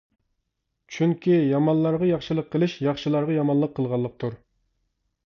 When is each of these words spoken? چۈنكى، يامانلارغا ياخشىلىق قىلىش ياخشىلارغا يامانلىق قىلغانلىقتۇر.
چۈنكى، 0.95 1.35
يامانلارغا 1.49 2.07
ياخشىلىق 2.11 2.49
قىلىش 2.55 2.73
ياخشىلارغا 2.87 3.37
يامانلىق 3.37 3.77
قىلغانلىقتۇر. 3.81 4.35